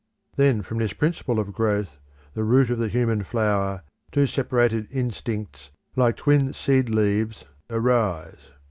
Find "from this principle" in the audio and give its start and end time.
0.63-1.39